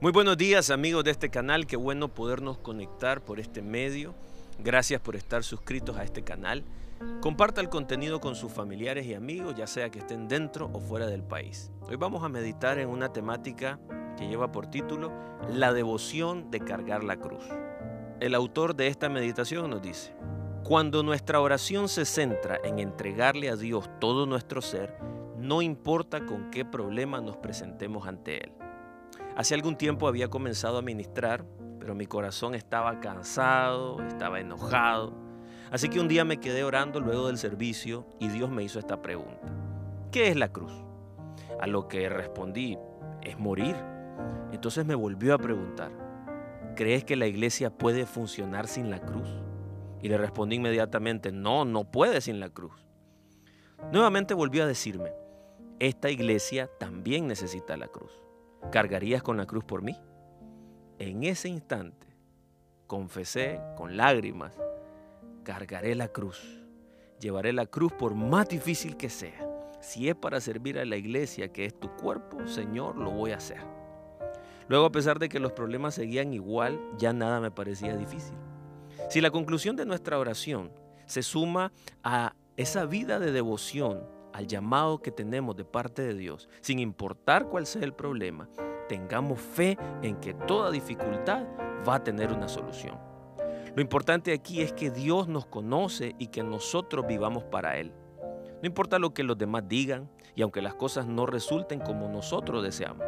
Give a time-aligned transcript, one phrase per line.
[0.00, 4.14] Muy buenos días amigos de este canal, qué bueno podernos conectar por este medio.
[4.58, 6.64] Gracias por estar suscritos a este canal.
[7.20, 11.06] Comparta el contenido con sus familiares y amigos, ya sea que estén dentro o fuera
[11.06, 11.70] del país.
[11.82, 13.78] Hoy vamos a meditar en una temática
[14.16, 15.12] que lleva por título
[15.48, 17.44] La devoción de cargar la cruz.
[18.20, 20.12] El autor de esta meditación nos dice,
[20.72, 24.96] cuando nuestra oración se centra en entregarle a Dios todo nuestro ser,
[25.36, 28.52] no importa con qué problema nos presentemos ante Él.
[29.36, 31.44] Hace algún tiempo había comenzado a ministrar,
[31.78, 35.12] pero mi corazón estaba cansado, estaba enojado.
[35.70, 39.02] Así que un día me quedé orando luego del servicio y Dios me hizo esta
[39.02, 39.52] pregunta.
[40.10, 40.72] ¿Qué es la cruz?
[41.60, 42.78] A lo que respondí,
[43.20, 43.76] es morir.
[44.52, 45.92] Entonces me volvió a preguntar,
[46.76, 49.28] ¿crees que la iglesia puede funcionar sin la cruz?
[50.02, 52.84] Y le respondí inmediatamente, no, no puede sin la cruz.
[53.92, 55.12] Nuevamente volvió a decirme,
[55.78, 58.12] esta iglesia también necesita la cruz.
[58.70, 59.96] ¿Cargarías con la cruz por mí?
[60.98, 62.06] En ese instante
[62.86, 64.56] confesé con lágrimas,
[65.42, 66.62] cargaré la cruz.
[67.18, 69.48] Llevaré la cruz por más difícil que sea.
[69.80, 73.36] Si es para servir a la iglesia que es tu cuerpo, Señor, lo voy a
[73.36, 73.60] hacer.
[74.68, 78.36] Luego, a pesar de que los problemas seguían igual, ya nada me parecía difícil.
[79.08, 80.70] Si la conclusión de nuestra oración
[81.06, 81.72] se suma
[82.02, 87.48] a esa vida de devoción, al llamado que tenemos de parte de Dios, sin importar
[87.48, 88.48] cuál sea el problema,
[88.88, 91.44] tengamos fe en que toda dificultad
[91.86, 92.98] va a tener una solución.
[93.74, 97.92] Lo importante aquí es que Dios nos conoce y que nosotros vivamos para Él.
[98.62, 102.62] No importa lo que los demás digan y aunque las cosas no resulten como nosotros
[102.62, 103.06] deseamos,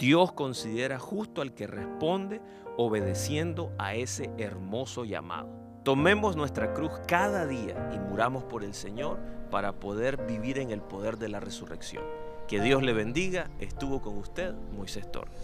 [0.00, 2.40] Dios considera justo al que responde
[2.78, 5.50] obedeciendo a ese hermoso llamado.
[5.84, 9.18] Tomemos nuestra cruz cada día y muramos por el Señor
[9.50, 12.02] para poder vivir en el poder de la resurrección.
[12.48, 13.50] Que Dios le bendiga.
[13.60, 15.34] Estuvo con usted Moisés Torres.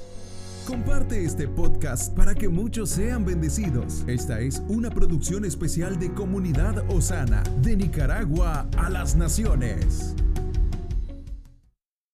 [0.66, 4.04] Comparte este podcast para que muchos sean bendecidos.
[4.06, 10.16] Esta es una producción especial de Comunidad Osana, de Nicaragua a las Naciones.